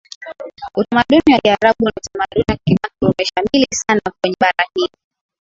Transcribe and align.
utamaduni 0.77 1.33
wa 1.33 1.39
Kiarabu 1.39 1.85
na 1.85 1.91
utamaduni 1.97 2.45
wa 2.49 2.55
kibantu 2.65 3.13
umeshamili 3.13 3.67
Sana 3.75 4.01
Kwenye 4.21 4.35
bara 4.39 4.65
hili 4.75 4.91